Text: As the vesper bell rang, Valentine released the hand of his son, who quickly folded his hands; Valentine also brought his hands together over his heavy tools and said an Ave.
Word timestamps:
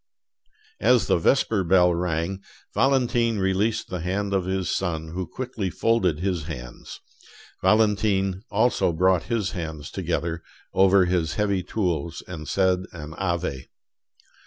As 0.79 1.05
the 1.05 1.17
vesper 1.19 1.63
bell 1.63 1.93
rang, 1.93 2.41
Valentine 2.73 3.37
released 3.37 3.89
the 3.89 3.99
hand 3.99 4.33
of 4.33 4.45
his 4.45 4.67
son, 4.67 5.09
who 5.09 5.27
quickly 5.27 5.69
folded 5.69 6.17
his 6.21 6.45
hands; 6.45 6.99
Valentine 7.61 8.41
also 8.49 8.93
brought 8.93 9.25
his 9.29 9.51
hands 9.51 9.91
together 9.91 10.41
over 10.73 11.05
his 11.05 11.35
heavy 11.35 11.61
tools 11.61 12.23
and 12.27 12.49
said 12.49 12.85
an 12.91 13.13
Ave. 13.17 13.69